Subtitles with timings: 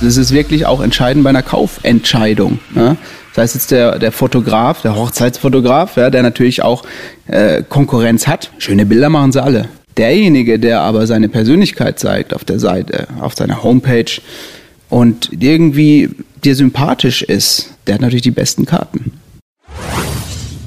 [0.00, 2.60] Das ist wirklich auch entscheidend bei einer Kaufentscheidung.
[2.74, 2.96] Ne?
[3.34, 6.84] Das heißt jetzt der, der Fotograf, der Hochzeitsfotograf, ja, der natürlich auch
[7.26, 8.50] äh, Konkurrenz hat.
[8.58, 9.68] Schöne Bilder machen sie alle.
[9.96, 14.20] Derjenige, der aber seine Persönlichkeit zeigt auf der Seite, auf seiner Homepage
[14.88, 16.10] und irgendwie
[16.44, 19.12] dir sympathisch ist, der hat natürlich die besten Karten.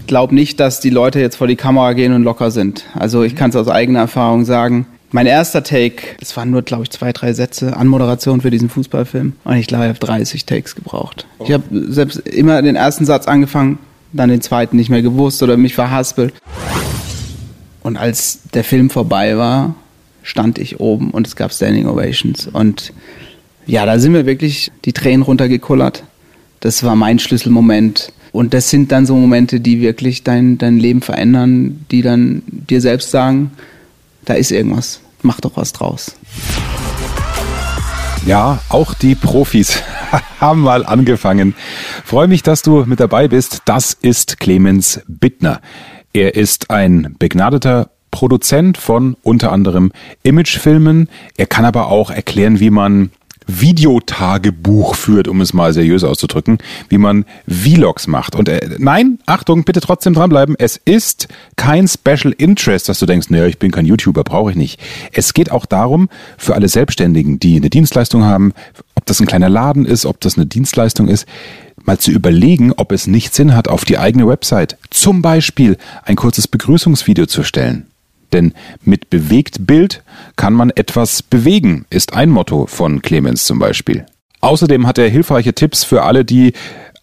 [0.02, 2.84] Ich glaube nicht, dass die Leute jetzt vor die Kamera gehen und locker sind.
[2.94, 4.86] Also ich kann es aus eigener Erfahrung sagen.
[5.14, 9.34] Mein erster Take, das waren nur, glaube ich, zwei, drei Sätze Anmoderation für diesen Fußballfilm.
[9.44, 11.28] Und ich glaube, ich habe 30 Takes gebraucht.
[11.44, 13.78] Ich habe selbst immer den ersten Satz angefangen,
[14.14, 16.34] dann den zweiten nicht mehr gewusst oder mich verhaspelt.
[17.84, 19.76] Und als der Film vorbei war,
[20.24, 22.48] stand ich oben und es gab Standing Ovations.
[22.48, 22.94] Und
[23.66, 26.04] ja, da sind mir wirklich die Tränen runtergekullert.
[26.62, 28.14] Das war mein Schlüsselmoment.
[28.32, 32.80] Und das sind dann so Momente, die wirklich dein, dein Leben verändern, die dann dir
[32.80, 33.52] selbst sagen,
[34.26, 36.16] da ist irgendwas, mach doch was draus.
[38.26, 39.82] Ja, auch die Profis
[40.40, 41.56] haben mal angefangen.
[42.06, 43.64] Freue mich, dass du mit dabei bist.
[43.66, 45.62] Das ist Clemens Bittner.
[46.14, 49.92] Er ist ein begnadeter Produzent von unter anderem
[50.24, 51.10] Imagefilmen.
[51.38, 53.12] Er kann aber auch erklären, wie man
[53.60, 58.36] Videotagebuch führt, um es mal seriös auszudrücken, wie man Vlogs macht.
[58.36, 60.56] Und äh, nein, Achtung, bitte trotzdem dranbleiben.
[60.58, 64.58] Es ist kein Special Interest, dass du denkst, naja, ich bin kein YouTuber, brauche ich
[64.58, 64.80] nicht.
[65.12, 68.54] Es geht auch darum, für alle Selbstständigen, die eine Dienstleistung haben,
[68.96, 71.26] ob das ein kleiner Laden ist, ob das eine Dienstleistung ist,
[71.84, 76.16] mal zu überlegen, ob es nicht Sinn hat, auf die eigene Website zum Beispiel ein
[76.16, 77.88] kurzes Begrüßungsvideo zu stellen.
[78.34, 80.04] Denn mit Bewegtbild
[80.36, 84.06] kann man etwas bewegen, ist ein Motto von Clemens zum Beispiel.
[84.42, 86.54] Außerdem hat er hilfreiche Tipps für alle, die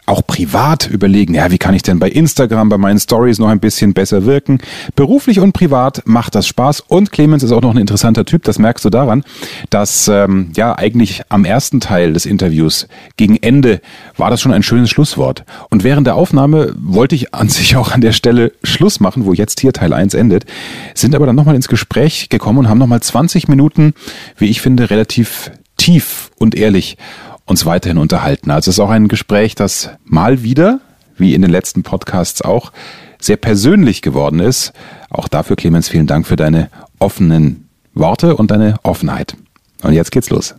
[0.09, 3.61] auch privat überlegen, ja, wie kann ich denn bei Instagram, bei meinen Stories noch ein
[3.61, 4.59] bisschen besser wirken?
[4.97, 8.59] Beruflich und privat macht das Spaß und Clemens ist auch noch ein interessanter Typ, das
[8.59, 9.25] merkst du daran,
[9.71, 13.81] dass ähm, ja eigentlich am ersten Teil des Interviews gegen Ende
[14.17, 15.45] war das schon ein schönes Schlusswort.
[15.71, 19.33] Und während der Aufnahme wollte ich an sich auch an der Stelle Schluss machen, wo
[19.33, 20.47] jetzt hier Teil 1 endet,
[20.95, 23.95] sind aber dann nochmal ins Gespräch gekommen und haben nochmal 20 Minuten,
[24.37, 26.97] wie ich finde, relativ tief und ehrlich
[27.49, 28.51] uns weiterhin unterhalten.
[28.51, 30.81] Also es ist auch ein Gespräch, das mal wieder,
[31.17, 32.73] wie in den letzten Podcasts auch,
[33.21, 34.73] sehr persönlich geworden ist.
[35.11, 39.37] Auch dafür, Clemens, vielen Dank für deine offenen Worte und deine Offenheit.
[39.83, 40.55] Und jetzt geht's los.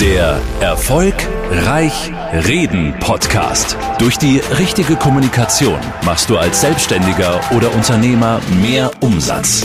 [0.00, 1.14] Der Erfolg
[1.50, 2.12] Reich
[2.46, 3.76] Reden Podcast.
[3.98, 9.64] Durch die richtige Kommunikation machst du als Selbstständiger oder Unternehmer mehr Umsatz.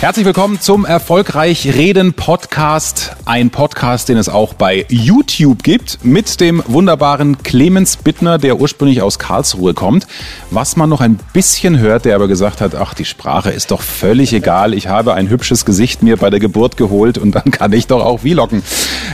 [0.00, 3.16] Herzlich willkommen zum Erfolgreich Reden Podcast.
[3.24, 9.02] Ein Podcast, den es auch bei YouTube gibt, mit dem wunderbaren Clemens Bittner, der ursprünglich
[9.02, 10.06] aus Karlsruhe kommt.
[10.52, 13.82] Was man noch ein bisschen hört, der aber gesagt hat, ach, die Sprache ist doch
[13.82, 14.72] völlig egal.
[14.72, 18.04] Ich habe ein hübsches Gesicht mir bei der Geburt geholt und dann kann ich doch
[18.04, 18.62] auch vloggen.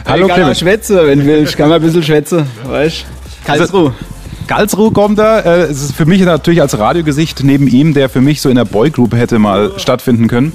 [0.05, 0.59] Hallo ich Clemens.
[0.59, 1.45] Schwätze, wenn will.
[1.45, 3.07] Ich kann mal ein bisschen schwätze, weißt
[3.47, 3.87] Karlsruhe.
[3.87, 3.95] Also,
[4.47, 5.41] Galsruhe kommt da.
[5.41, 8.57] Äh, es ist für mich natürlich als Radiogesicht neben ihm, der für mich so in
[8.57, 10.53] der Boygroup hätte mal stattfinden können.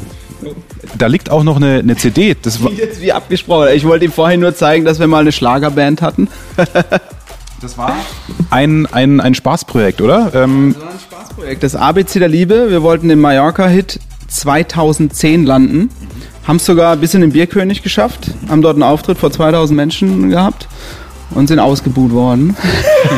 [0.98, 2.36] Da liegt auch noch eine, eine CD.
[2.42, 3.70] Das war jetzt wie abgesprochen.
[3.74, 6.28] Ich wollte ihm vorhin nur zeigen, dass wir mal eine Schlagerband hatten.
[7.62, 7.96] das war
[8.50, 10.32] ein, ein, ein Spaßprojekt, oder?
[10.34, 11.64] Ähm das war ein Spaßprojekt.
[11.64, 12.70] Das ABC der Liebe.
[12.70, 15.90] Wir wollten den Mallorca-Hit 2010 landen.
[16.48, 18.32] Haben es sogar bis in den Bierkönig geschafft.
[18.48, 20.68] Haben dort einen Auftritt vor 2000 Menschen gehabt
[21.32, 22.56] und sind ausgebuht worden,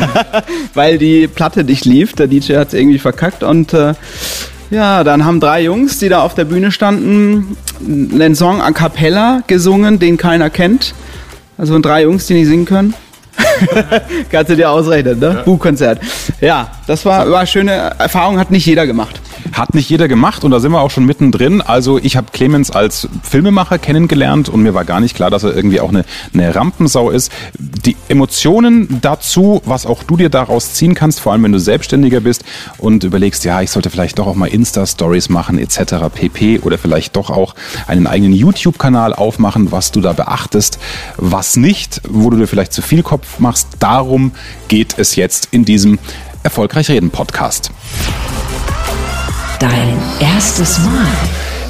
[0.74, 2.12] weil die Platte nicht lief.
[2.14, 3.94] Der DJ hat es irgendwie verkackt und äh,
[4.72, 9.42] ja, dann haben drei Jungs, die da auf der Bühne standen, einen Song a cappella
[9.46, 10.94] gesungen, den keiner kennt.
[11.58, 12.94] Also drei Jungs, die nicht singen können.
[14.30, 15.34] Kannst du dir ausrechnen, ne?
[15.36, 15.42] Ja.
[15.42, 16.00] Buchkonzert.
[16.40, 19.20] Ja, das war, war eine schöne Erfahrung, hat nicht jeder gemacht.
[19.52, 21.60] Hat nicht jeder gemacht und da sind wir auch schon mittendrin.
[21.60, 25.54] Also ich habe Clemens als Filmemacher kennengelernt und mir war gar nicht klar, dass er
[25.54, 27.32] irgendwie auch eine, eine Rampensau ist.
[27.58, 32.20] Die Emotionen dazu, was auch du dir daraus ziehen kannst, vor allem wenn du Selbstständiger
[32.20, 32.44] bist
[32.78, 35.94] und überlegst, ja, ich sollte vielleicht doch auch mal Insta-Stories machen etc.
[36.14, 36.60] pp.
[36.60, 37.54] oder vielleicht doch auch
[37.86, 40.78] einen eigenen YouTube-Kanal aufmachen, was du da beachtest,
[41.16, 43.68] was nicht, wo du dir vielleicht zu viel Kopf machst.
[43.80, 44.32] Darum
[44.68, 45.98] geht es jetzt in diesem
[46.42, 47.70] Erfolgreich Reden Podcast.
[49.62, 51.06] Dein erstes Mal.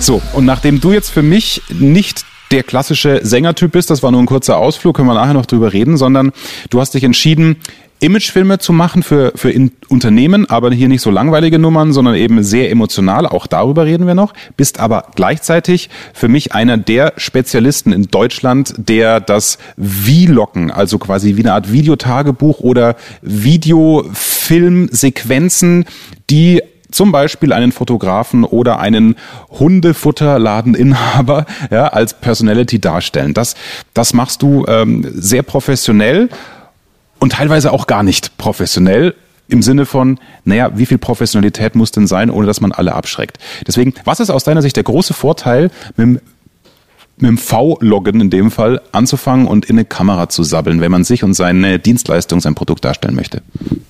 [0.00, 3.90] So, und nachdem du jetzt für mich nicht der klassische Sängertyp bist.
[3.90, 6.32] Das war nur ein kurzer Ausflug, können wir nachher noch drüber reden, sondern
[6.70, 7.56] du hast dich entschieden,
[8.00, 9.52] Imagefilme zu machen für, für
[9.88, 13.26] Unternehmen, aber hier nicht so langweilige Nummern, sondern eben sehr emotional.
[13.26, 14.32] Auch darüber reden wir noch.
[14.56, 21.36] Bist aber gleichzeitig für mich einer der Spezialisten in Deutschland, der das Vloggen, also quasi
[21.36, 25.84] wie eine Art Videotagebuch oder Videofilmsequenzen,
[26.30, 26.62] die
[26.92, 29.16] zum Beispiel einen Fotografen oder einen
[29.50, 33.34] Hundefutterladeninhaber ja, als Personality darstellen.
[33.34, 33.54] Das,
[33.94, 36.28] das machst du ähm, sehr professionell
[37.18, 39.14] und teilweise auch gar nicht professionell
[39.48, 43.38] im Sinne von, naja, wie viel Professionalität muss denn sein, ohne dass man alle abschreckt.
[43.66, 46.20] Deswegen, was ist aus deiner Sicht der große Vorteil mit dem
[47.18, 51.04] mit dem V-Loggen in dem Fall anzufangen und in eine Kamera zu sabbeln, wenn man
[51.04, 53.42] sich und seine Dienstleistung, sein Produkt darstellen möchte.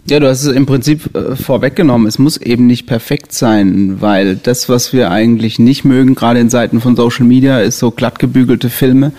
[0.09, 2.07] Ja, du hast es im Prinzip äh, vorweggenommen.
[2.09, 6.51] Es muss eben nicht perfekt sein, weil das, was wir eigentlich nicht mögen, gerade in
[6.51, 9.13] Seiten von Social Media, ist so glatt gebügelte Filme,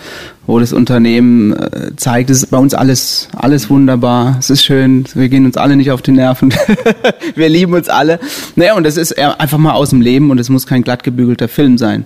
[0.46, 5.04] wo das Unternehmen äh, zeigt, es ist bei uns alles, alles wunderbar, es ist schön,
[5.14, 6.52] wir gehen uns alle nicht auf die Nerven,
[7.34, 8.20] wir lieben uns alle.
[8.54, 11.48] Naja, und das ist einfach mal aus dem Leben und es muss kein glatt gebügelter
[11.48, 12.04] Film sein.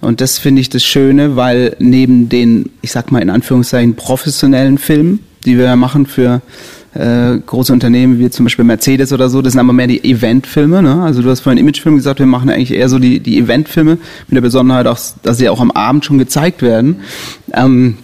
[0.00, 4.78] Und das finde ich das Schöne, weil neben den, ich sag mal in Anführungszeichen, professionellen
[4.78, 6.40] Filmen, die wir machen für
[6.94, 10.82] äh, große Unternehmen wie zum Beispiel Mercedes oder so, das sind aber mehr die Eventfilme.
[10.82, 11.02] Ne?
[11.02, 13.98] Also du hast vorhin Imagefilm gesagt, wir machen eigentlich eher so die, die Eventfilme
[14.28, 17.00] mit der Besonderheit auch, dass sie auch am Abend schon gezeigt werden.
[17.52, 17.98] Ähm,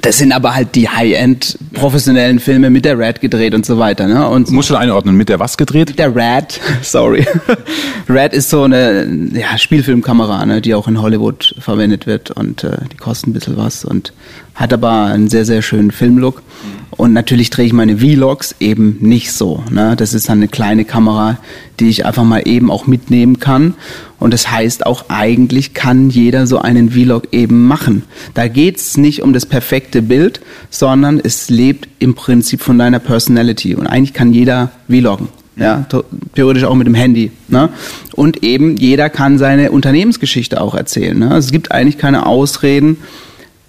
[0.00, 4.06] das sind aber halt die High-End professionellen Filme mit der Red gedreht und so weiter.
[4.06, 4.26] Ne?
[4.28, 5.88] Und Musst du einordnen, mit der was gedreht?
[5.88, 7.26] Mit der Red, sorry.
[8.08, 12.78] Red ist so eine ja, Spielfilmkamera, ne, die auch in Hollywood verwendet wird und äh,
[12.90, 14.12] die kostet ein bisschen was und
[14.54, 16.42] hat aber einen sehr, sehr schönen Filmlook.
[16.90, 19.64] Und natürlich drehe ich meine Vlogs eben nicht so.
[19.70, 19.96] Ne?
[19.96, 21.38] Das ist dann eine kleine Kamera,
[21.80, 23.74] die ich einfach mal eben auch mitnehmen kann.
[24.18, 28.04] Und das heißt auch, eigentlich kann jeder so einen Vlog eben machen.
[28.34, 30.40] Da geht's nicht um das perfekte Bild,
[30.70, 33.74] sondern es lebt im Prinzip von deiner Personality.
[33.74, 35.28] Und eigentlich kann jeder vloggen.
[35.56, 35.86] Ja,
[36.34, 37.30] theoretisch auch mit dem Handy.
[37.48, 37.68] Ne?
[38.14, 41.18] Und eben jeder kann seine Unternehmensgeschichte auch erzählen.
[41.18, 41.30] Ne?
[41.30, 42.98] Also es gibt eigentlich keine Ausreden,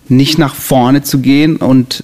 [0.10, 2.04] nicht nach vorne zu gehen und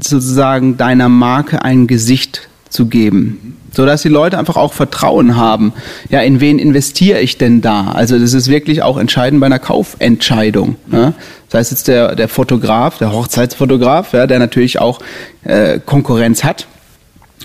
[0.00, 3.56] sozusagen deiner Marke ein Gesicht zu geben.
[3.72, 5.72] So dass die Leute einfach auch Vertrauen haben.
[6.08, 7.92] Ja, in wen investiere ich denn da?
[7.92, 10.76] Also das ist wirklich auch entscheidend bei einer Kaufentscheidung.
[10.86, 11.12] Ne?
[11.48, 15.00] Das heißt jetzt der, der Fotograf, der Hochzeitsfotograf, ja, der natürlich auch
[15.44, 16.66] äh, Konkurrenz hat.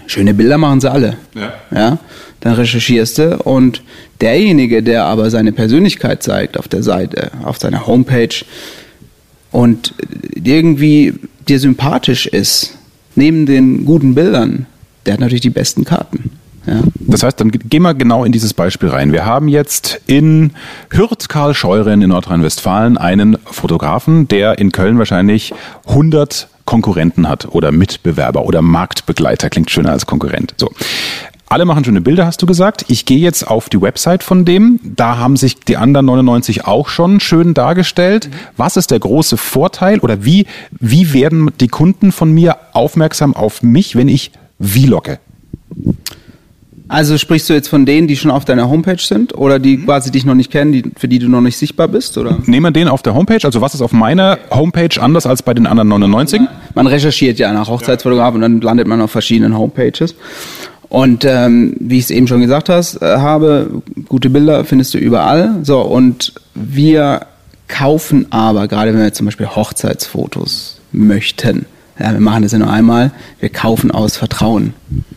[0.07, 1.17] Schöne Bilder machen sie alle.
[1.35, 1.53] Ja.
[1.73, 1.97] ja.
[2.39, 3.83] Dann recherchierst du und
[4.19, 8.35] derjenige, der aber seine Persönlichkeit zeigt auf der Seite, auf seiner Homepage,
[9.53, 9.93] und
[10.35, 11.13] irgendwie
[11.47, 12.75] dir sympathisch ist,
[13.15, 14.65] neben den guten Bildern,
[15.05, 16.31] der hat natürlich die besten Karten.
[16.65, 16.81] Ja.
[16.99, 19.11] Das heißt, dann gehen wir genau in dieses Beispiel rein.
[19.11, 20.51] Wir haben jetzt in
[20.89, 25.53] Hürth Karl Scheuren in Nordrhein-Westfalen einen Fotografen, der in Köln wahrscheinlich
[25.87, 29.49] 100 Konkurrenten hat oder Mitbewerber oder Marktbegleiter.
[29.49, 30.55] Klingt schöner als Konkurrent.
[30.57, 30.71] So.
[31.53, 32.85] Alle machen schöne Bilder, hast du gesagt.
[32.87, 34.79] Ich gehe jetzt auf die Website von dem.
[34.83, 38.27] Da haben sich die anderen 99 auch schon schön dargestellt.
[38.57, 43.61] Was ist der große Vorteil oder wie, wie werden die Kunden von mir aufmerksam auf
[43.61, 45.19] mich, wenn ich vlogge?
[46.87, 49.85] Also sprichst du jetzt von denen, die schon auf deiner Homepage sind oder die mhm.
[49.85, 52.17] quasi dich noch nicht kennen, die, für die du noch nicht sichtbar bist?
[52.17, 52.39] Oder?
[52.47, 53.43] Nehmen wir den auf der Homepage.
[53.43, 56.41] Also was ist auf meiner Homepage anders als bei den anderen 99?
[56.73, 60.15] Man recherchiert ja nach Hochzeitsfotograf und dann landet man auf verschiedenen Homepages.
[60.93, 64.99] Und ähm, wie ich es eben schon gesagt hast, äh, habe, gute Bilder findest du
[64.99, 65.55] überall.
[65.63, 67.25] So, und wir
[67.67, 71.65] kaufen aber, gerade wenn wir zum Beispiel Hochzeitsfotos möchten,
[71.99, 73.09] ja, wir machen das ja nur einmal,
[73.39, 74.75] wir kaufen aus Vertrauen.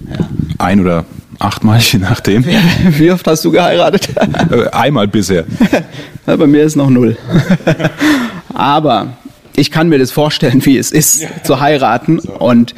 [0.09, 0.27] Ja.
[0.57, 1.05] Ein oder
[1.41, 2.47] achtmal, je nachdem.
[2.47, 4.09] Wie oft hast du geheiratet?
[4.51, 5.45] Äh, einmal bisher.
[6.27, 7.19] Ja, bei mir ist noch null.
[8.55, 9.19] aber
[9.55, 12.19] ich kann mir das vorstellen, wie es ist, zu heiraten.
[12.19, 12.75] Und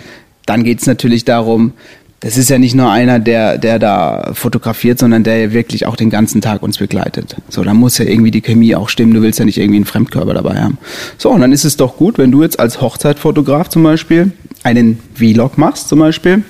[0.49, 1.75] dann geht es natürlich darum,
[2.21, 6.11] das ist ja nicht nur einer, der, der da fotografiert, sondern der wirklich auch den
[6.11, 7.37] ganzen Tag uns begleitet.
[7.49, 9.15] So, da muss ja irgendwie die Chemie auch stimmen.
[9.15, 10.79] Du willst ja nicht irgendwie einen Fremdkörper dabei haben.
[11.17, 14.33] So, und dann ist es doch gut, wenn du jetzt als Hochzeitfotograf zum Beispiel
[14.65, 16.43] einen Vlog machst, zum Beispiel,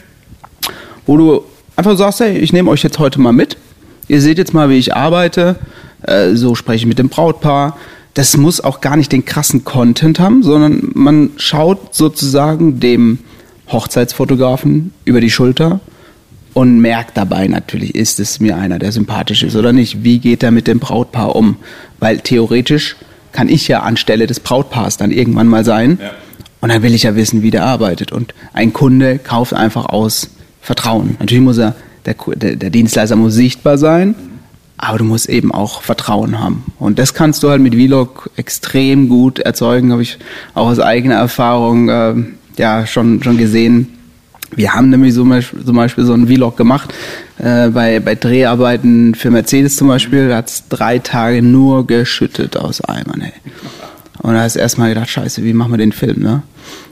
[1.04, 1.42] wo du
[1.76, 3.58] einfach sagst, hey, ich nehme euch jetzt heute mal mit.
[4.08, 5.56] Ihr seht jetzt mal, wie ich arbeite.
[6.02, 7.76] Äh, so spreche ich mit dem Brautpaar.
[8.14, 13.18] Das muss auch gar nicht den krassen Content haben, sondern man schaut sozusagen dem
[13.70, 15.80] Hochzeitsfotografen über die Schulter
[16.54, 20.02] und merkt dabei natürlich, ist es mir einer, der sympathisch ist oder nicht.
[20.02, 21.56] Wie geht er mit dem Brautpaar um?
[22.00, 22.96] Weil theoretisch
[23.32, 25.98] kann ich ja anstelle des Brautpaars dann irgendwann mal sein.
[26.00, 26.10] Ja.
[26.60, 28.10] Und dann will ich ja wissen, wie der arbeitet.
[28.10, 31.16] Und ein Kunde kauft einfach aus Vertrauen.
[31.20, 34.16] Natürlich muss er, der, der, der Dienstleister muss sichtbar sein,
[34.76, 36.64] aber du musst eben auch Vertrauen haben.
[36.78, 40.18] Und das kannst du halt mit Vlog extrem gut erzeugen, habe ich
[40.54, 42.14] auch aus eigener Erfahrung äh,
[42.58, 43.88] ja schon, schon gesehen.
[44.54, 46.92] Wir haben nämlich zum Beispiel, zum Beispiel so einen Vlog gemacht,
[47.38, 52.56] äh, bei, bei Dreharbeiten für Mercedes zum Beispiel, da hat es drei Tage nur geschüttet
[52.56, 53.20] aus Eimern.
[53.20, 53.32] Ey.
[54.22, 56.42] Und da hast du erstmal gedacht, scheiße, wie machen wir den Film, ne?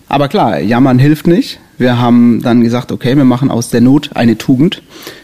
[0.08, 1.58] Aber klar, jammern hilft nicht.
[1.78, 4.82] Wir haben dann gesagt, okay, wir machen aus der Not eine Tugend.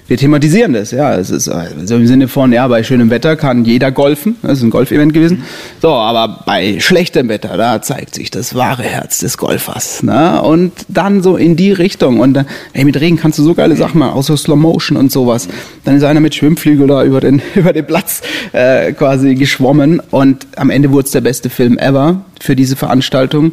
[0.09, 1.15] Wir thematisieren das, ja.
[1.15, 4.37] Es ist also im Sinne von, ja, bei schönem Wetter kann jeder golfen.
[4.43, 5.45] Das ist ein Golfevent gewesen.
[5.81, 10.03] So, aber bei schlechtem Wetter, da zeigt sich das wahre Herz des Golfers.
[10.03, 10.43] Ne?
[10.43, 12.21] Und dann so in die Richtung.
[12.21, 15.11] Und dann, ey, mit Regen kannst du so geile Sachen machen, so Slow Motion und
[15.11, 15.49] sowas.
[15.85, 18.21] Dann ist einer mit Schwimmflügel da über den, über den Platz
[18.53, 20.03] äh, quasi geschwommen.
[20.11, 23.53] Und am Ende wurde es der beste Film ever für diese Veranstaltung.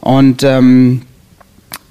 [0.00, 1.02] Und ähm,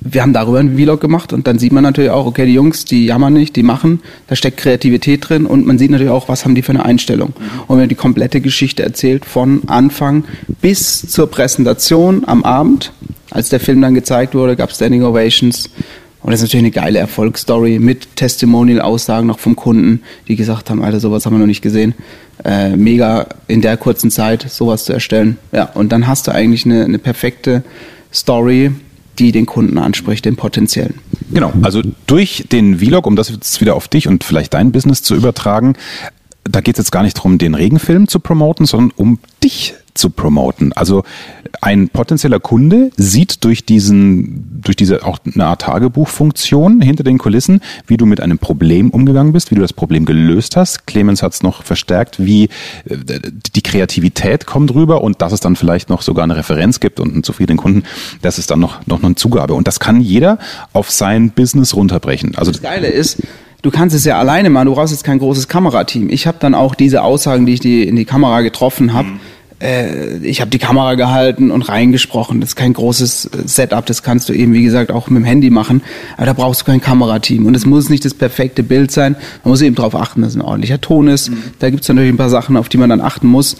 [0.04, 2.86] wir haben darüber einen Vlog gemacht und dann sieht man natürlich auch, okay, die Jungs,
[2.86, 6.44] die jammern nicht, die machen, da steckt Kreativität drin und man sieht natürlich auch, was
[6.44, 7.34] haben die für eine Einstellung.
[7.68, 10.24] Und wenn die komplette Geschichte erzählt, von Anfang
[10.60, 12.92] bis zur Präsentation am Abend,
[13.30, 15.70] als der Film dann gezeigt wurde, gab es Standing Ovations.
[16.24, 20.84] Und das ist natürlich eine geile Erfolgsstory mit Testimonial-Aussagen noch vom Kunden, die gesagt haben,
[20.84, 21.94] Alter, sowas haben wir noch nicht gesehen.
[22.44, 25.38] Äh, mega in der kurzen Zeit sowas zu erstellen.
[25.52, 27.64] Ja, und dann hast du eigentlich eine, eine perfekte
[28.12, 28.72] Story,
[29.20, 30.96] die den Kunden anspricht, den potenziellen.
[31.32, 35.04] Genau, also durch den Vlog, um das jetzt wieder auf dich und vielleicht dein Business
[35.04, 35.76] zu übertragen,
[36.44, 40.10] da geht es jetzt gar nicht darum, den Regenfilm zu promoten, sondern um dich zu
[40.10, 40.74] promoten.
[40.74, 41.04] Also
[41.60, 47.62] ein potenzieller Kunde sieht durch diesen, durch diese auch eine Art Tagebuchfunktion hinter den Kulissen,
[47.88, 50.88] wie du mit einem Problem umgegangen bist, wie du das Problem gelöst hast.
[50.88, 52.46] Clemens hat es noch verstärkt, wie
[52.86, 53.20] äh,
[53.56, 57.14] die Kreativität kommt rüber und dass es dann vielleicht noch sogar eine Referenz gibt und
[57.14, 57.84] einen zufriedenen Kunden,
[58.22, 59.54] das ist dann noch, noch eine Zugabe.
[59.54, 60.40] Und das kann jeder
[60.74, 62.36] auf sein Business runterbrechen.
[62.36, 63.22] Also das Geile ist,
[63.62, 66.10] du kannst es ja alleine machen, du brauchst jetzt kein großes Kamerateam.
[66.10, 69.20] Ich habe dann auch diese Aussagen, die ich die in die Kamera getroffen habe, mhm
[69.62, 72.42] äh, ich habe die Kamera gehalten und reingesprochen.
[72.42, 75.26] Das ist kein großes äh, Setup, das kannst du eben, wie gesagt, auch mit dem
[75.26, 75.82] Handy machen.
[76.18, 77.46] Aber da brauchst du kein Kamerateam.
[77.46, 79.16] Und es muss nicht das perfekte Bild sein.
[79.44, 81.30] Man muss eben darauf achten, dass es ein ordentlicher Ton ist.
[81.30, 81.44] Mhm.
[81.60, 83.58] Da gibt es natürlich ein paar Sachen, auf die man dann achten muss.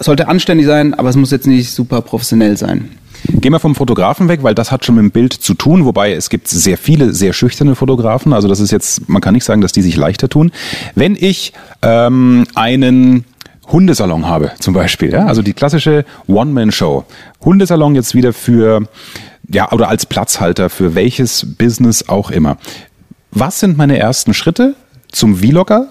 [0.00, 2.90] Sollte anständig sein, aber es muss jetzt nicht super professionell sein.
[3.26, 6.12] Gehen wir vom Fotografen weg, weil das hat schon mit dem Bild zu tun, wobei
[6.12, 8.34] es gibt sehr viele sehr schüchterne Fotografen.
[8.34, 10.52] Also das ist jetzt, man kann nicht sagen, dass die sich leichter tun.
[10.94, 13.24] Wenn ich ähm, einen
[13.68, 15.12] Hundesalon habe, zum Beispiel.
[15.12, 15.26] Ja?
[15.26, 17.04] Also die klassische One-Man-Show.
[17.44, 18.86] Hundesalon jetzt wieder für,
[19.48, 22.56] ja, oder als Platzhalter für welches Business auch immer.
[23.30, 24.74] Was sind meine ersten Schritte
[25.10, 25.88] zum Vlogger?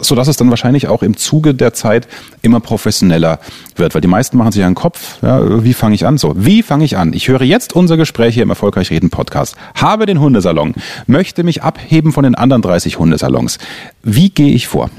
[0.00, 2.08] so dass es dann wahrscheinlich auch im Zuge der Zeit
[2.42, 3.38] immer professioneller
[3.76, 6.16] wird, weil die meisten machen sich einen Kopf, ja, wie fange ich an?
[6.16, 7.12] So, wie fange ich an?
[7.12, 10.74] Ich höre jetzt unser Gespräch hier im Erfolgreich Reden Podcast, habe den Hundesalon,
[11.06, 13.58] möchte mich abheben von den anderen 30 Hundesalons.
[14.02, 14.90] Wie gehe ich vor?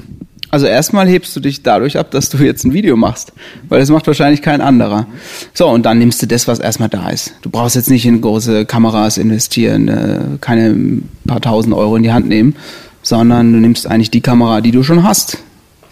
[0.56, 3.34] Also erstmal hebst du dich dadurch ab, dass du jetzt ein Video machst,
[3.68, 5.06] weil das macht wahrscheinlich kein anderer.
[5.52, 7.34] So, und dann nimmst du das, was erstmal da ist.
[7.42, 12.12] Du brauchst jetzt nicht in große Kameras investieren, äh, keine paar tausend Euro in die
[12.12, 12.56] Hand nehmen,
[13.02, 15.36] sondern du nimmst eigentlich die Kamera, die du schon hast.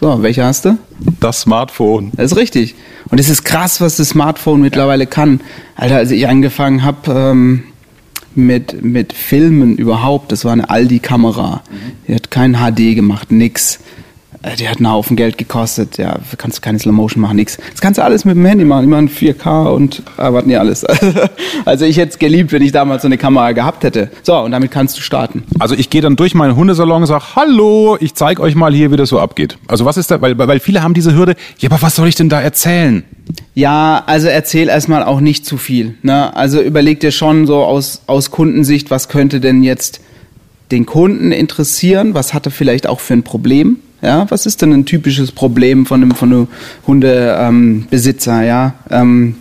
[0.01, 0.79] So, welche hast du?
[1.19, 2.09] Das Smartphone.
[2.15, 2.73] Das ist richtig.
[3.11, 5.41] Und es ist krass, was das Smartphone mittlerweile kann.
[5.75, 7.63] Alter, als ich angefangen habe, ähm,
[8.33, 11.61] mit, mit Filmen überhaupt, das war eine Aldi-Kamera.
[12.07, 13.79] Die hat kein HD gemacht, nix.
[14.45, 17.57] Äh, die hat einen Haufen Geld gekostet, ja, kannst du keine Slow Motion machen, nix.
[17.71, 20.59] Das kannst du alles mit dem Handy machen, immer in 4K und ah, was nicht
[20.59, 20.85] alles.
[21.63, 24.11] Also ich hätte es geliebt, wenn ich damals so eine Kamera gehabt hätte.
[24.23, 25.43] So, und damit kannst du starten.
[25.57, 28.91] Also ich gehe dann durch meinen Hundesalon und sage, hallo, ich zeige euch mal hier,
[28.91, 29.57] wie das so abgeht.
[29.67, 32.15] Also was ist da, weil, weil viele haben diese Hürde, ja, aber was soll ich
[32.15, 33.03] denn da erzählen?
[33.55, 35.95] Ja, also erzähl erstmal auch nicht zu viel.
[36.03, 36.35] Ne?
[36.35, 40.01] Also überleg dir schon so aus, aus Kundensicht, was könnte denn jetzt
[40.71, 44.73] den Kunden interessieren, was hat er vielleicht auch für ein Problem ja, was ist denn
[44.73, 46.47] ein typisches Problem von einem, von einem
[46.87, 48.41] Hundebesitzer?
[48.41, 49.35] Ähm, ja, ähm,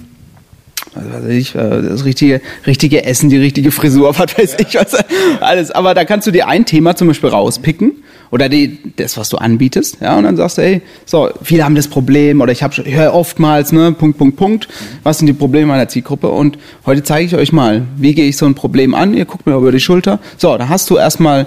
[0.94, 4.96] was weiß ich, äh, das richtige, richtige Essen, die richtige Frisur, was weiß ich, was,
[5.40, 5.70] alles.
[5.70, 7.92] Aber da kannst du dir ein Thema zum Beispiel rauspicken
[8.30, 11.74] oder die, das, was du anbietest, ja, und dann sagst du, hey, so, viele haben
[11.74, 14.68] das Problem oder ich habe höre oftmals, ne, Punkt, Punkt, Punkt,
[15.02, 18.36] was sind die Probleme meiner Zielgruppe und heute zeige ich euch mal, wie gehe ich
[18.36, 21.46] so ein Problem an, ihr guckt mir über die Schulter, so, da hast du erstmal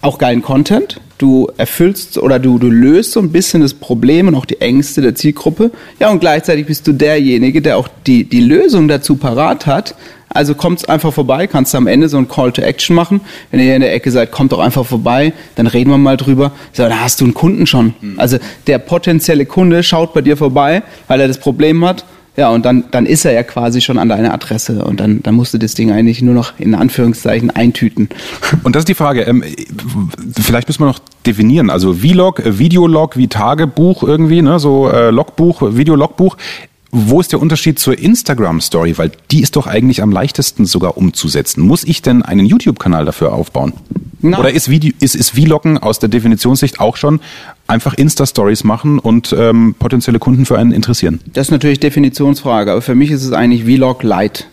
[0.00, 1.00] auch geilen Content.
[1.22, 5.02] Du erfüllst oder du, du löst so ein bisschen das Problem und auch die Ängste
[5.02, 5.70] der Zielgruppe.
[6.00, 9.94] Ja, und gleichzeitig bist du derjenige, der auch die, die Lösung dazu parat hat.
[10.30, 13.20] Also kommt's einfach vorbei, kannst du am Ende so ein Call to Action machen.
[13.52, 16.50] Wenn ihr in der Ecke seid, kommt doch einfach vorbei, dann reden wir mal drüber.
[16.72, 17.94] So, da hast du einen Kunden schon.
[18.00, 18.18] Mhm.
[18.18, 22.04] Also der potenzielle Kunde schaut bei dir vorbei, weil er das Problem hat
[22.36, 25.34] ja, und dann, dann ist er ja quasi schon an deiner Adresse und dann, dann
[25.34, 28.08] musst du das Ding eigentlich nur noch in Anführungszeichen eintüten.
[28.62, 29.44] Und das ist die Frage, ähm,
[30.40, 31.68] vielleicht müssen wir noch definieren?
[31.68, 34.58] Also Vlog, äh, Videolog wie Tagebuch irgendwie, ne?
[34.58, 36.36] so äh, Logbuch, Videologbuch.
[36.94, 38.98] Wo ist der Unterschied zur Instagram-Story?
[38.98, 41.62] Weil die ist doch eigentlich am leichtesten sogar umzusetzen.
[41.62, 43.72] Muss ich denn einen YouTube-Kanal dafür aufbauen?
[44.20, 44.38] Nein.
[44.38, 47.20] Oder ist, Video, ist, ist Vloggen aus der Definitionssicht auch schon
[47.66, 51.20] einfach Insta-Stories machen und ähm, potenzielle Kunden für einen interessieren?
[51.32, 54.48] Das ist natürlich Definitionsfrage, aber für mich ist es eigentlich Vlog Light.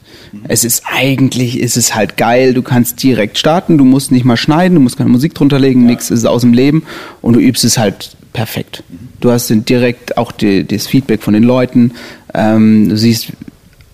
[0.48, 4.38] Es ist eigentlich, ist es halt geil, du kannst direkt starten, du musst nicht mal
[4.38, 6.84] schneiden, du musst keine Musik drunter legen, nichts, es ist aus dem Leben
[7.22, 8.84] und du übst es halt perfekt.
[9.20, 11.94] Du hast dann direkt auch die, das Feedback von den Leuten,
[12.34, 13.30] ähm, du siehst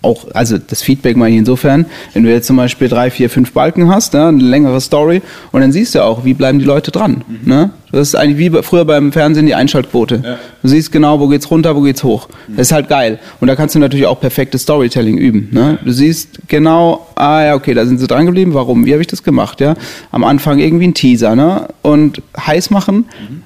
[0.06, 3.52] auch, also das Feedback meine ich insofern, wenn du jetzt zum Beispiel drei, vier, fünf
[3.54, 6.92] Balken hast, ne, eine längere Story, und dann siehst du auch, wie bleiben die Leute
[6.92, 7.24] dran.
[7.44, 7.72] Ne?
[7.96, 10.38] Das ist eigentlich wie bei- früher beim Fernsehen die Einschaltquote.
[10.62, 12.28] Du siehst genau, wo geht's runter, wo geht's hoch.
[12.50, 13.20] Das ist halt geil.
[13.40, 15.48] Und da kannst du natürlich auch perfektes Storytelling üben.
[15.52, 15.80] Ne?
[15.84, 19.08] Du siehst genau, ah ja, okay, da sind sie dran geblieben, warum, wie habe ich
[19.08, 19.62] das gemacht?
[19.62, 19.76] Ja?
[20.12, 21.70] Am Anfang irgendwie ein Teaser ne?
[21.84, 23.06] und heiß machen,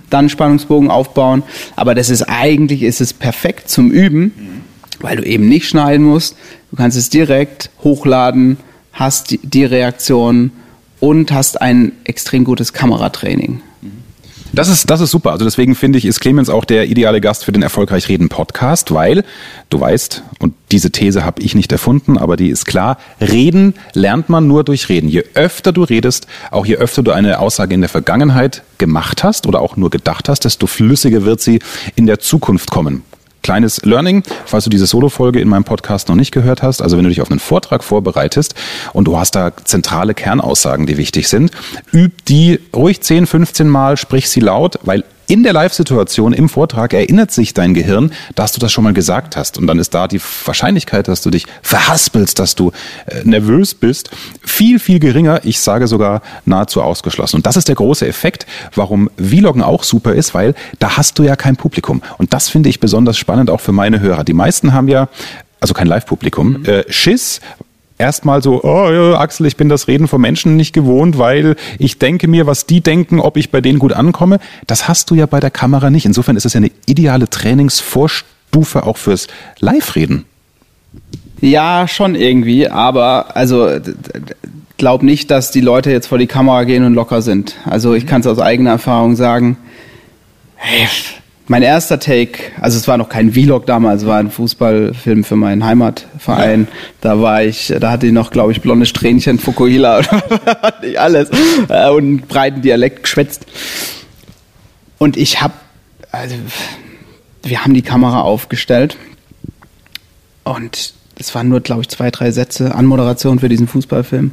[0.09, 1.43] dann Spannungsbogen aufbauen.
[1.75, 4.33] Aber das ist eigentlich, ist es perfekt zum Üben
[5.01, 6.35] weil du eben nicht schneiden musst.
[6.71, 8.57] Du kannst es direkt hochladen,
[8.91, 10.51] hast die, die Reaktion
[10.99, 13.61] und hast ein extrem gutes Kameratraining.
[14.51, 15.31] Das ist, das ist super.
[15.31, 18.93] Also deswegen finde ich, ist Clemens auch der ideale Gast für den Erfolgreich Reden Podcast,
[18.93, 19.23] weil
[19.69, 24.29] du weißt, und diese These habe ich nicht erfunden, aber die ist klar, reden lernt
[24.29, 25.07] man nur durch Reden.
[25.09, 29.45] Je öfter du redest, auch je öfter du eine Aussage in der Vergangenheit gemacht hast
[29.45, 31.59] oder auch nur gedacht hast, desto flüssiger wird sie
[31.95, 33.03] in der Zukunft kommen.
[33.49, 36.83] Kleines Learning, falls du diese Solo-Folge in meinem Podcast noch nicht gehört hast.
[36.83, 38.53] Also wenn du dich auf einen Vortrag vorbereitest
[38.93, 41.49] und du hast da zentrale Kernaussagen, die wichtig sind,
[41.91, 46.91] üb die ruhig 10, 15 Mal, sprich sie laut, weil in der Live-Situation im Vortrag
[46.93, 49.59] erinnert sich dein Gehirn, dass du das schon mal gesagt hast.
[49.59, 52.71] Und dann ist da die Wahrscheinlichkeit, dass du dich verhaspelst, dass du
[53.05, 54.09] äh, nervös bist,
[54.43, 55.41] viel, viel geringer.
[55.43, 57.37] Ich sage sogar nahezu ausgeschlossen.
[57.37, 61.23] Und das ist der große Effekt, warum Vloggen auch super ist, weil da hast du
[61.23, 62.01] ja kein Publikum.
[62.17, 64.23] Und das finde ich besonders spannend auch für meine Hörer.
[64.23, 65.09] Die meisten haben ja
[65.59, 67.41] also kein Live-Publikum, äh, Schiss,
[67.99, 72.27] erstmal so, oh Axel, ich bin das Reden von Menschen nicht gewohnt, weil ich denke
[72.27, 74.39] mir, was die denken, ob ich bei denen gut ankomme.
[74.65, 76.05] Das hast du ja bei der Kamera nicht.
[76.05, 79.27] Insofern ist es ja eine ideale Trainingsvorstufe auch fürs
[79.59, 80.25] Live-Reden.
[81.41, 83.69] Ja, schon irgendwie, aber also
[84.77, 87.55] glaub nicht, dass die Leute jetzt vor die Kamera gehen und locker sind.
[87.65, 89.57] Also ich kann es aus eigener Erfahrung sagen.
[90.55, 90.87] Hey,
[91.49, 95.35] mein erster Take, also es war noch kein Vlog damals, es war ein Fußballfilm für
[95.35, 96.67] meinen Heimatverein.
[97.01, 100.23] Da war ich, da hatte ich noch, glaube ich, blonde Strähnchen, Fukuhila oder
[100.83, 101.29] nicht alles
[101.69, 103.47] äh, und einen breiten Dialekt geschwätzt.
[104.99, 105.55] Und ich habe,
[106.11, 106.35] also
[107.41, 108.97] wir haben die Kamera aufgestellt
[110.43, 114.31] und es waren nur, glaube ich, zwei, drei Sätze Anmoderation für diesen Fußballfilm.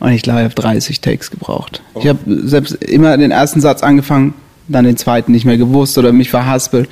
[0.00, 1.82] Und ich glaube, ich habe 30 Takes gebraucht.
[2.00, 4.32] Ich habe selbst immer den ersten Satz angefangen,
[4.68, 6.88] dann den zweiten nicht mehr gewusst oder mich verhaspelt.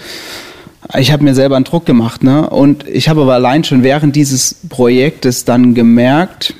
[0.98, 2.50] Ich habe mir selber einen Druck gemacht, ne?
[2.50, 6.54] Und ich habe aber allein schon während dieses Projektes dann gemerkt,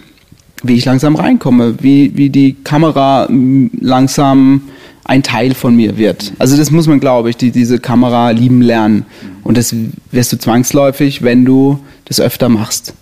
[0.63, 4.63] wie ich langsam reinkomme, wie, wie die Kamera mm, langsam
[5.05, 6.33] ein Teil von mir wird.
[6.39, 9.05] Also das muss man, glaube ich, die, diese Kamera lieben lernen.
[9.43, 9.75] Und das
[10.13, 12.95] wirst du zwangsläufig, wenn du das öfter machst.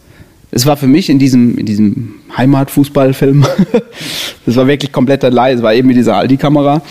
[0.51, 3.45] Es war für mich in diesem, in diesem Heimatfußballfilm,
[4.47, 6.83] das war wirklich komplett allein, es war eben mit dieser Aldi-Kamera.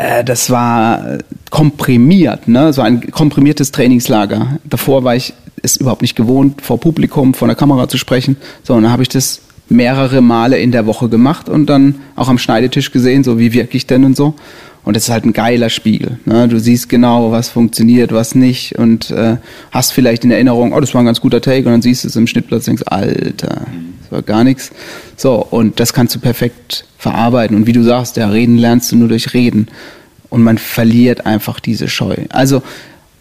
[0.00, 1.18] Äh, das war
[1.50, 2.72] komprimiert, ne?
[2.72, 4.58] so ein komprimiertes Trainingslager.
[4.64, 8.84] Davor war ich es überhaupt nicht gewohnt, vor Publikum, vor einer Kamera zu sprechen, sondern
[8.84, 12.92] dann habe ich das mehrere Male in der Woche gemacht und dann auch am Schneidetisch
[12.92, 14.34] gesehen, so wie wirke ich denn und so.
[14.84, 16.18] Und das ist halt ein geiler Spiegel.
[16.24, 16.48] Ne?
[16.48, 19.36] Du siehst genau, was funktioniert, was nicht und äh,
[19.70, 22.08] hast vielleicht in Erinnerung, oh, das war ein ganz guter Take und dann siehst du
[22.08, 23.66] es im Schnittplatz und denkst, Alter,
[24.00, 24.70] das war gar nichts.
[25.16, 27.56] So, und das kannst du perfekt verarbeiten.
[27.56, 29.68] Und wie du sagst, ja, reden lernst du nur durch Reden.
[30.30, 32.14] Und man verliert einfach diese Scheu.
[32.30, 32.62] Also,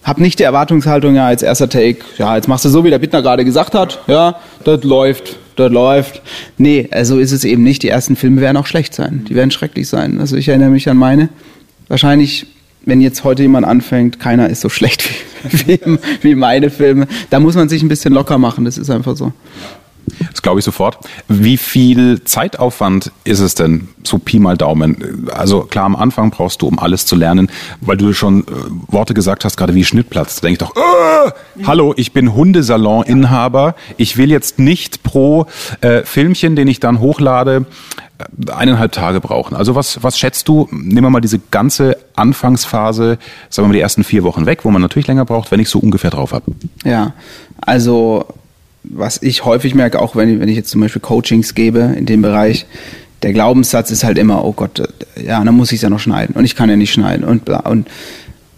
[0.04, 3.00] hab nicht die Erwartungshaltung, ja, als erster Take, ja, jetzt machst du so, wie der
[3.00, 6.22] Bittner gerade gesagt hat, ja, das läuft, das läuft.
[6.58, 7.84] Nee, also ist es eben nicht.
[7.84, 9.26] Die ersten Filme werden auch schlecht sein.
[9.30, 10.20] Die werden schrecklich sein.
[10.20, 11.30] Also ich erinnere mich an meine.
[11.88, 12.48] Wahrscheinlich,
[12.86, 15.10] wenn jetzt heute jemand anfängt, keiner ist so schlecht
[15.44, 17.08] wie, wie, wie meine Filme.
[17.30, 19.34] Da muss man sich ein bisschen locker machen, das ist einfach so.
[20.40, 21.00] Das glaube ich sofort.
[21.28, 25.28] Wie viel Zeitaufwand ist es denn, so Pi mal Daumen?
[25.34, 28.46] Also klar, am Anfang brauchst du, um alles zu lernen, weil du schon äh,
[28.88, 30.40] Worte gesagt hast, gerade wie Schnittplatz.
[30.40, 33.76] Da denke ich doch, äh, hallo, ich bin Hundesalon-Inhaber.
[33.98, 35.46] Ich will jetzt nicht pro
[35.82, 37.66] äh, Filmchen, den ich dann hochlade,
[38.18, 39.58] äh, eineinhalb Tage brauchen.
[39.58, 40.70] Also was, was schätzt du?
[40.72, 43.18] Nehmen wir mal diese ganze Anfangsphase,
[43.50, 45.68] sagen wir mal die ersten vier Wochen weg, wo man natürlich länger braucht, wenn ich
[45.68, 46.46] so ungefähr drauf habe.
[46.86, 47.12] Ja,
[47.60, 48.26] also
[48.84, 52.22] was ich häufig merke, auch wenn, wenn ich jetzt zum Beispiel Coachings gebe in dem
[52.22, 52.66] Bereich,
[53.22, 56.00] der Glaubenssatz ist halt immer, oh Gott, äh, ja, dann muss ich es ja noch
[56.00, 57.60] schneiden und ich kann ja nicht schneiden und bla.
[57.60, 57.88] Und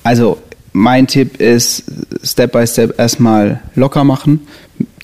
[0.03, 0.37] also
[0.73, 1.83] mein Tipp ist,
[2.23, 4.41] Step by Step erstmal locker machen.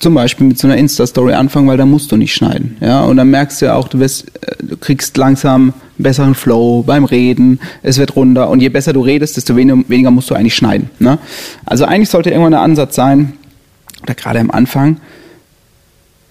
[0.00, 2.76] Zum Beispiel mit so einer Insta-Story anfangen, weil da musst du nicht schneiden.
[2.80, 6.34] Ja, und dann merkst du ja auch, du, wirst, äh, du kriegst langsam einen besseren
[6.34, 10.34] Flow beim Reden, es wird runter und je besser du redest, desto weniger musst du
[10.34, 10.90] eigentlich schneiden.
[11.00, 11.18] Ne?
[11.66, 13.34] Also eigentlich sollte irgendwann der Ansatz sein,
[14.02, 15.00] oder gerade am Anfang,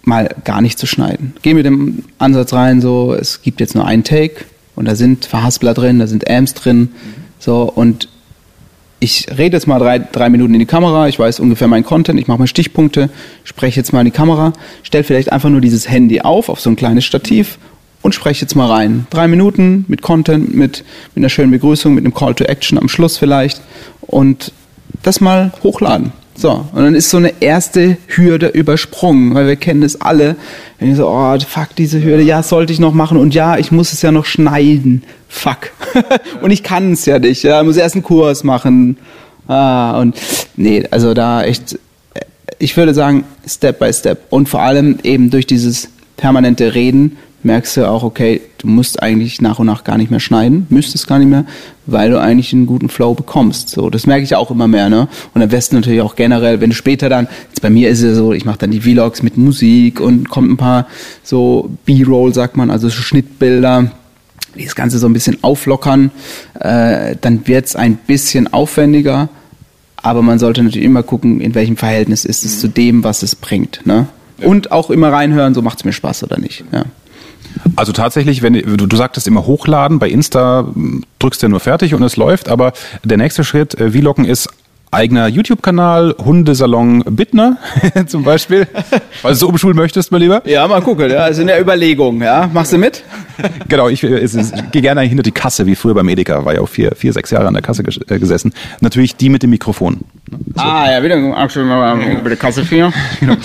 [0.04, 1.34] mal gar nicht zu schneiden.
[1.42, 5.26] Geh mit dem Ansatz rein, so, es gibt jetzt nur einen Take und da sind
[5.26, 6.90] Verhaspler drin, da sind Amps drin,
[7.40, 8.10] so, und
[9.00, 12.20] ich rede jetzt mal drei, drei Minuten in die Kamera, ich weiß ungefähr meinen Content,
[12.20, 13.10] ich mache mal Stichpunkte,
[13.44, 16.70] spreche jetzt mal in die Kamera, stelle vielleicht einfach nur dieses Handy auf, auf so
[16.70, 17.60] ein kleines Stativ
[18.02, 19.06] und spreche jetzt mal rein.
[19.10, 22.90] Drei Minuten mit Content, mit, mit einer schönen Begrüßung, mit einem Call to Action am
[22.90, 23.62] Schluss vielleicht
[24.02, 24.52] und
[25.04, 26.12] das mal hochladen.
[26.40, 30.36] So, und dann ist so eine erste Hürde übersprungen, weil wir kennen es alle.
[30.78, 33.72] Wenn ich so, oh, fuck, diese Hürde, ja, sollte ich noch machen und ja, ich
[33.72, 35.04] muss es ja noch schneiden.
[35.28, 35.72] Fuck.
[36.42, 38.98] und ich kann es ja nicht, ja, muss erst einen Kurs machen.
[39.48, 40.16] Ah, und
[40.56, 41.80] nee, also da echt,
[42.60, 44.20] ich würde sagen, Step by Step.
[44.30, 47.18] Und vor allem eben durch dieses permanente Reden
[47.48, 51.08] merkst du auch, okay, du musst eigentlich nach und nach gar nicht mehr schneiden, müsstest
[51.08, 51.46] gar nicht mehr,
[51.88, 53.70] weil du eigentlich einen guten Flow bekommst.
[53.70, 55.08] So, das merke ich auch immer mehr, ne?
[55.34, 58.16] Und am besten natürlich auch generell, wenn du später dann, jetzt bei mir ist es
[58.16, 60.86] so, ich mache dann die Vlogs mit Musik und kommt ein paar
[61.24, 63.92] so B-Roll, sagt man, also so Schnittbilder,
[64.56, 66.12] die das Ganze so ein bisschen auflockern,
[66.60, 69.30] äh, dann wird es ein bisschen aufwendiger,
[69.96, 73.36] aber man sollte natürlich immer gucken, in welchem Verhältnis ist es zu dem, was es
[73.36, 74.08] bringt, ne?
[74.40, 76.64] Und auch immer reinhören, so macht es mir Spaß oder nicht.
[76.72, 76.86] Ja.
[77.76, 80.68] Also tatsächlich, wenn du, du sagtest immer hochladen, bei Insta
[81.20, 84.50] drückst du ja nur fertig und es läuft, aber der nächste Schritt, äh, Vloggen ist
[84.92, 87.58] eigener YouTube-Kanal, Hundesalon Bittner
[88.08, 88.68] zum Beispiel.
[89.22, 90.42] Falls du umschulen möchtest, mein Lieber.
[90.46, 91.10] Ja, mal gucken.
[91.10, 92.22] Ja, also in der Überlegung.
[92.22, 93.04] Ja, machst du mit?
[93.68, 96.62] genau, ich, ich, ich gehe gerne hinter die Kasse, wie früher beim Edeka, war ja
[96.62, 98.54] auch vier, vier sechs Jahre an der Kasse äh, gesessen.
[98.80, 100.02] Natürlich die mit dem Mikrofon.
[100.30, 100.62] So.
[100.62, 102.92] Ah, ja, wieder über die Kasse vier.
[103.20, 103.36] Genau.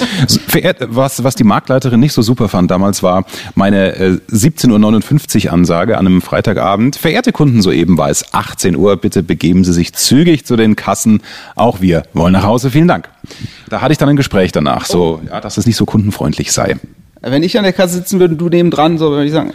[0.49, 5.53] Verehrt, was, was die Marktleiterin nicht so super fand damals war meine äh, 17.59 Uhr
[5.53, 6.97] Ansage an einem Freitagabend.
[6.97, 11.23] Verehrte Kunden, soeben war es 18 Uhr, bitte begeben Sie sich zügig zu den Kassen.
[11.55, 13.09] Auch wir wollen nach Hause, vielen Dank.
[13.69, 16.77] Da hatte ich dann ein Gespräch danach, so, ja, dass es nicht so kundenfreundlich sei.
[17.21, 19.53] Wenn ich an der Kasse sitzen würde und du nebendran, so würde ich sagen,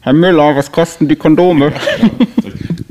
[0.00, 1.72] Herr Müller, was kosten die Kondome?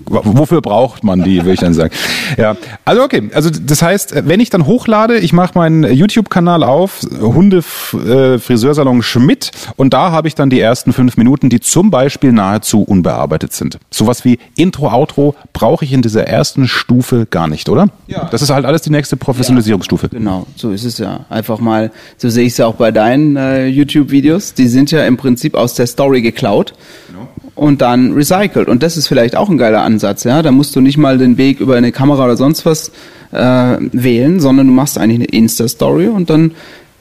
[0.09, 1.93] wofür braucht man die, würde ich dann sagen.
[2.37, 7.01] Ja, also okay, also das heißt, wenn ich dann hochlade, ich mache meinen YouTube-Kanal auf,
[7.19, 12.81] Hunde-Friseursalon Schmidt und da habe ich dann die ersten fünf Minuten, die zum Beispiel nahezu
[12.81, 13.79] unbearbeitet sind.
[13.91, 17.89] Sowas wie Intro, Outro brauche ich in dieser ersten Stufe gar nicht, oder?
[18.07, 18.25] Ja.
[18.31, 20.09] Das ist halt alles die nächste Professionalisierungsstufe.
[20.11, 21.25] Ja, genau, so ist es ja.
[21.29, 25.05] Einfach mal, so sehe ich es ja auch bei deinen äh, YouTube-Videos, die sind ja
[25.05, 26.73] im Prinzip aus der Story geklaut.
[27.17, 28.69] Genau und dann recycelt.
[28.69, 30.23] Und das ist vielleicht auch ein geiler Ansatz.
[30.23, 32.91] Ja, da musst du nicht mal den Weg über eine Kamera oder sonst was
[33.31, 36.51] äh, wählen, sondern du machst eigentlich eine Insta-Story und dann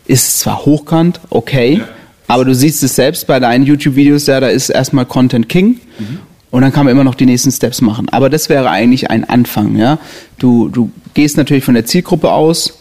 [0.06, 1.88] ist es zwar hochkant, okay, ja.
[2.26, 5.80] aber du siehst es selbst bei deinen YouTube-Videos, ja, da ist erstmal Content King.
[5.98, 6.18] Mhm.
[6.50, 8.08] Und dann kann man immer noch die nächsten Steps machen.
[8.10, 9.76] Aber das wäre eigentlich ein Anfang.
[9.76, 9.98] Ja?
[10.38, 12.78] Du, du gehst natürlich von der Zielgruppe aus.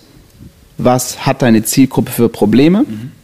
[0.78, 2.84] Was hat deine Zielgruppe für Probleme?
[2.84, 3.15] Mhm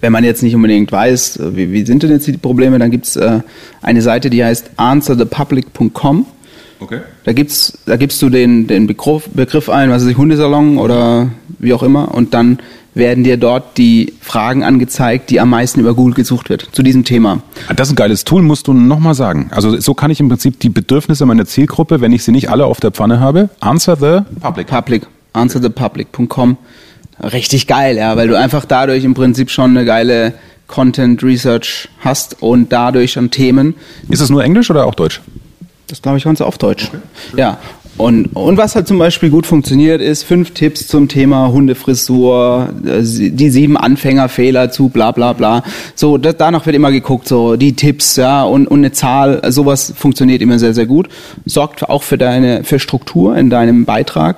[0.00, 2.90] wenn man jetzt nicht unbedingt weiß, äh, wie, wie sind denn jetzt die Probleme, dann
[2.90, 3.40] gibt es äh,
[3.82, 6.26] eine Seite, die heißt answerthepublic.com.
[6.80, 7.00] Okay.
[7.24, 11.28] Da, gibt's, da gibst du den, den Begriff, Begriff ein, was weiß ich, Hundesalon oder
[11.58, 12.58] wie auch immer, und dann
[12.94, 17.04] werden dir dort die Fragen angezeigt, die am meisten über Google gesucht wird zu diesem
[17.04, 17.42] Thema.
[17.68, 19.48] Ah, das ist ein geiles Tool, musst du nochmal sagen.
[19.52, 22.66] Also so kann ich im Prinzip die Bedürfnisse meiner Zielgruppe, wenn ich sie nicht alle
[22.66, 24.66] auf der Pfanne habe, answer the public.
[24.66, 25.06] Public.
[25.32, 26.56] Answerthepublic.com
[27.22, 30.34] richtig geil, ja, weil du einfach dadurch im Prinzip schon eine geile
[30.66, 33.74] Content Research hast und dadurch schon Themen.
[34.08, 35.20] Ist es nur Englisch oder auch Deutsch?
[35.88, 36.88] Das glaube ich ganz auf Deutsch.
[36.88, 37.40] Okay.
[37.40, 37.58] Ja.
[37.96, 43.02] Und, und was halt zum Beispiel gut funktioniert, ist fünf Tipps zum Thema Hundefrisur, äh,
[43.02, 45.64] die sieben Anfängerfehler zu bla bla bla.
[45.96, 49.92] So, das, danach wird immer geguckt, so die Tipps, ja, und, und eine Zahl, sowas
[49.96, 51.08] funktioniert immer sehr, sehr gut.
[51.44, 54.36] Sorgt auch für deine, für Struktur in deinem Beitrag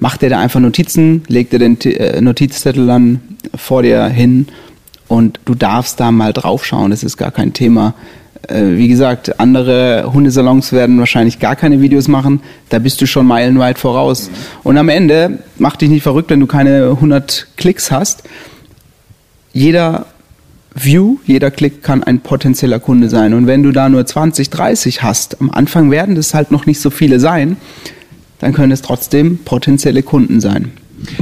[0.00, 3.20] macht er da einfach Notizen, legt er den äh, Notizzettel dann
[3.54, 4.46] vor dir hin
[5.08, 7.94] und du darfst da mal draufschauen, das ist gar kein Thema.
[8.46, 13.26] Äh, wie gesagt, andere Hundesalons werden wahrscheinlich gar keine Videos machen, da bist du schon
[13.26, 14.30] meilenweit voraus.
[14.62, 18.22] Und am Ende, mach dich nicht verrückt, wenn du keine 100 Klicks hast.
[19.52, 20.06] Jeder
[20.74, 23.34] View, jeder Klick kann ein potenzieller Kunde sein.
[23.34, 26.80] Und wenn du da nur 20, 30 hast, am Anfang werden das halt noch nicht
[26.80, 27.56] so viele sein,
[28.38, 30.72] dann können es trotzdem potenzielle Kunden sein.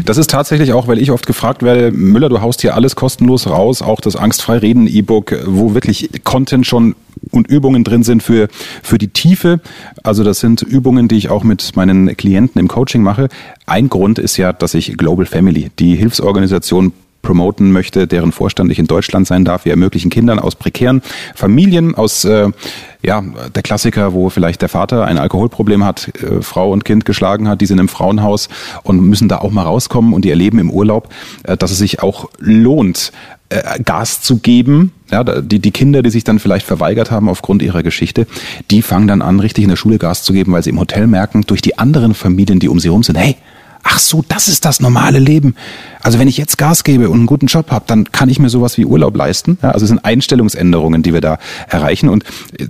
[0.04, 3.46] Das ist tatsächlich auch, weil ich oft gefragt werde, Müller, du haust hier alles kostenlos
[3.46, 6.94] raus, auch das Angstfrei Reden E-Book, wo wirklich Content schon
[7.30, 8.48] und Übungen drin sind für,
[8.82, 9.60] für die Tiefe.
[10.02, 13.28] Also das sind Übungen, die ich auch mit meinen Klienten im Coaching mache.
[13.66, 16.92] Ein Grund ist ja, dass ich Global Family, die Hilfsorganisation
[17.26, 19.64] promoten möchte, deren Vorstand ich in Deutschland sein darf.
[19.64, 21.02] Wir ermöglichen Kindern aus prekären
[21.34, 22.50] Familien, aus äh,
[23.02, 23.20] ja,
[23.52, 27.60] der Klassiker, wo vielleicht der Vater ein Alkoholproblem hat, äh, Frau und Kind geschlagen hat,
[27.60, 28.48] die sind im Frauenhaus
[28.84, 31.12] und müssen da auch mal rauskommen und die erleben im Urlaub,
[31.42, 33.10] äh, dass es sich auch lohnt,
[33.48, 34.92] äh, Gas zu geben.
[35.10, 38.28] Ja, die, die Kinder, die sich dann vielleicht verweigert haben aufgrund ihrer Geschichte,
[38.70, 41.08] die fangen dann an, richtig in der Schule Gas zu geben, weil sie im Hotel
[41.08, 43.36] merken, durch die anderen Familien, die um sie herum sind, hey,
[43.86, 45.54] ach so, das ist das normale Leben.
[46.02, 48.48] Also wenn ich jetzt Gas gebe und einen guten Job habe, dann kann ich mir
[48.48, 49.58] sowas wie Urlaub leisten.
[49.62, 52.08] Ja, also es sind Einstellungsänderungen, die wir da erreichen.
[52.08, 52.24] Und
[52.58, 52.66] äh,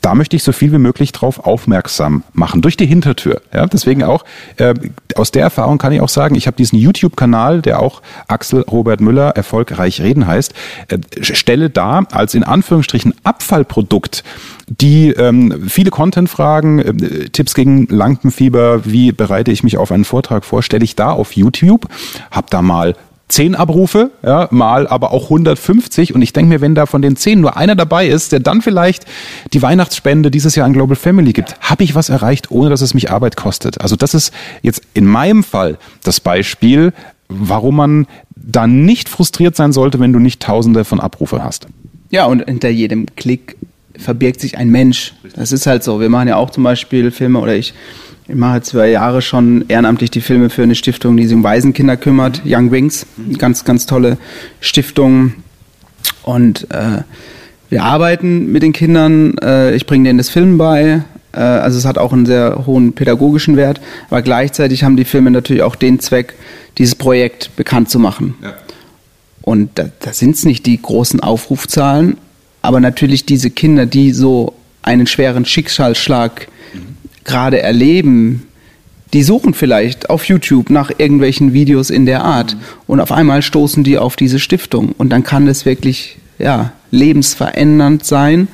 [0.00, 3.42] da möchte ich so viel wie möglich drauf aufmerksam machen, durch die Hintertür.
[3.52, 4.24] Ja, deswegen auch,
[4.56, 4.74] äh,
[5.14, 9.00] aus der Erfahrung kann ich auch sagen, ich habe diesen YouTube-Kanal, der auch Axel Robert
[9.00, 10.54] Müller erfolgreich reden heißt,
[10.88, 14.24] äh, stelle da als in Anführungsstrichen Abfallprodukt
[14.70, 20.44] die ähm, viele Content-Fragen, äh, Tipps gegen Lampenfieber, wie bereite ich mich auf einen Vortrag
[20.44, 21.88] vor, stelle ich da auf YouTube,
[22.30, 22.94] habe da mal
[23.30, 26.14] 10 Abrufe, ja, mal aber auch 150.
[26.14, 28.60] Und ich denke mir, wenn da von den 10 nur einer dabei ist, der dann
[28.60, 29.06] vielleicht
[29.52, 32.92] die Weihnachtsspende dieses Jahr an Global Family gibt, habe ich was erreicht, ohne dass es
[32.92, 33.80] mich Arbeit kostet.
[33.80, 36.92] Also das ist jetzt in meinem Fall das Beispiel,
[37.28, 41.66] warum man da nicht frustriert sein sollte, wenn du nicht Tausende von Abrufe hast.
[42.10, 43.56] Ja, und hinter jedem Klick
[43.96, 45.14] verbirgt sich ein Mensch.
[45.36, 46.00] Das ist halt so.
[46.00, 47.74] Wir machen ja auch zum Beispiel Filme oder ich
[48.30, 51.96] ich mache zwei Jahre schon ehrenamtlich die Filme für eine Stiftung, die sich um Waisenkinder
[51.96, 53.04] kümmert, Young Wings.
[53.38, 54.18] Ganz, ganz tolle
[54.60, 55.34] Stiftung.
[56.22, 57.02] Und äh,
[57.70, 59.36] wir arbeiten mit den Kindern.
[59.38, 61.02] Äh, ich bringe denen das Filmen bei.
[61.32, 63.80] Äh, also es hat auch einen sehr hohen pädagogischen Wert.
[64.10, 66.34] Aber gleichzeitig haben die Filme natürlich auch den Zweck,
[66.78, 68.34] dieses Projekt bekannt zu machen.
[68.42, 68.54] Ja.
[69.42, 72.16] Und da, da sind es nicht die großen Aufrufzahlen,
[72.62, 76.46] aber natürlich diese Kinder, die so einen schweren Schicksalsschlag
[77.24, 78.46] gerade erleben,
[79.12, 82.60] die suchen vielleicht auf YouTube nach irgendwelchen Videos in der Art mhm.
[82.86, 88.04] und auf einmal stoßen die auf diese Stiftung und dann kann das wirklich ja, lebensverändernd
[88.04, 88.48] sein,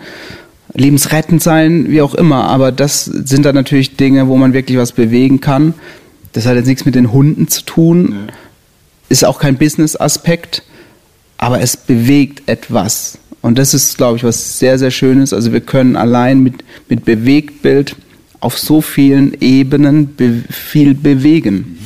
[0.74, 4.92] lebensrettend sein, wie auch immer, aber das sind dann natürlich Dinge, wo man wirklich was
[4.92, 5.74] bewegen kann.
[6.32, 8.34] Das hat jetzt nichts mit den Hunden zu tun, ja.
[9.08, 10.62] ist auch kein Business-Aspekt,
[11.38, 13.18] aber es bewegt etwas.
[13.40, 15.32] Und das ist, glaube ich, was sehr, sehr Schönes.
[15.32, 17.94] Also wir können allein mit, mit Bewegtbild
[18.40, 21.78] auf so vielen Ebenen be viel bewegen.